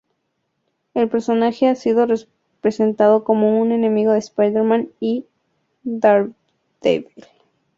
[0.95, 5.27] El personaje ha sido representado como un enemigo de Spider-Man y
[5.83, 7.13] Daredevil.